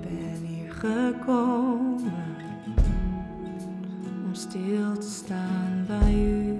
Ben 0.00 0.46
hier 0.46 0.72
gekomen 0.72 2.36
om 4.26 4.34
stil 4.34 4.98
te 4.98 5.10
staan 5.10 5.84
bij 5.86 6.14
u. 6.14 6.58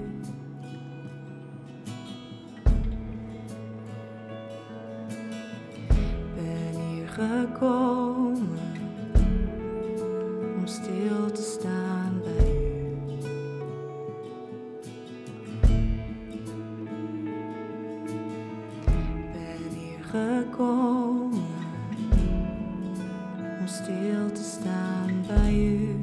Ben 6.35 6.81
hier 6.89 7.09
gekomen 7.09 8.49
om 8.49 8.60
stil 10.71 11.31
te 11.33 11.43
staan 11.43 12.21
bij 12.25 12.55
u. 12.55 13.19
Ben 19.33 19.79
hier 19.79 20.05
gekomen 20.05 21.49
om 23.61 23.67
stil 23.67 24.33
te 24.33 24.43
staan 24.43 25.25
bij 25.27 25.55
u. 25.55 25.97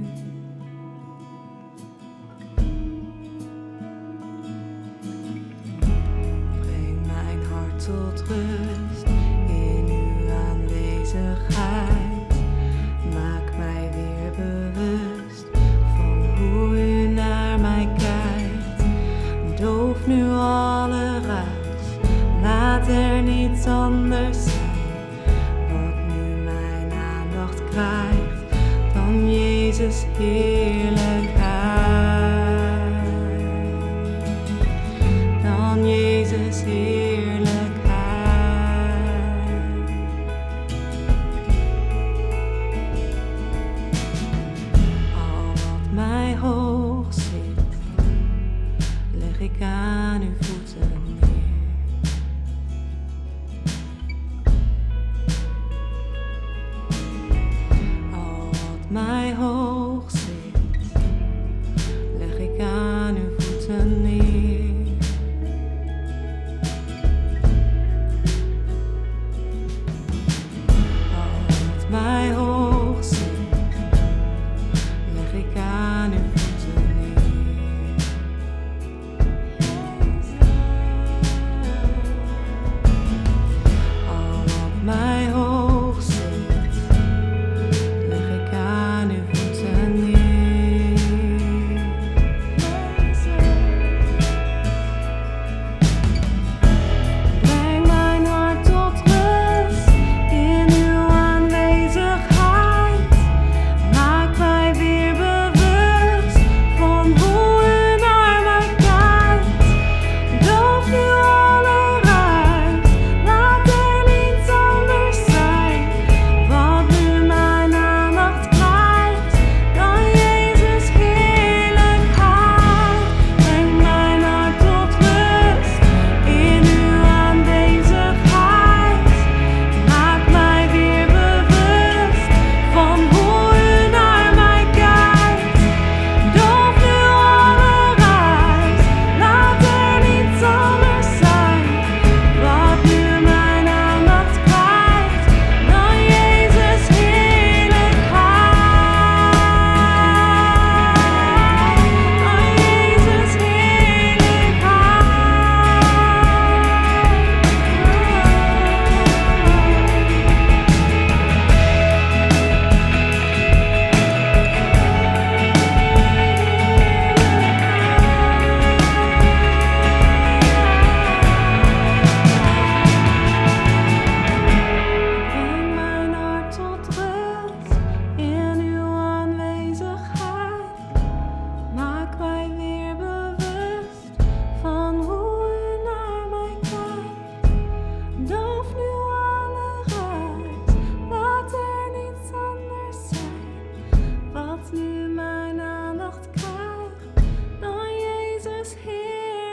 Jezus 29.78 30.06
heerlijkheid. 30.18 31.38
Dan 35.44 35.88
Jezus 35.88 36.64
heerlijkheid. 36.64 37.48
Al 45.16 45.48
wat 45.54 45.92
mij 45.94 46.36
hoog 46.36 47.14
zit, 47.14 47.78
leg 49.12 49.40
ik 49.40 49.62
aan 49.62 50.22
uw 50.22 50.36
voeten 50.40 50.92
neer. 51.06 51.47
Al 58.96 60.02
wat 60.04 60.27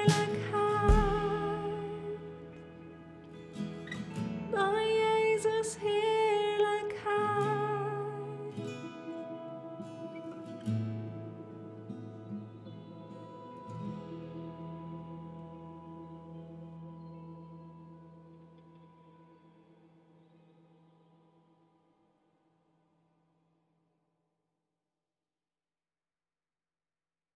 Maryland. 0.07 0.34